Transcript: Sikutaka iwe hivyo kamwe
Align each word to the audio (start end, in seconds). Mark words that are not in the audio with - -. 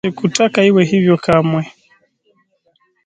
Sikutaka 0.07 0.57
iwe 0.69 0.81
hivyo 0.91 1.15
kamwe 1.25 1.61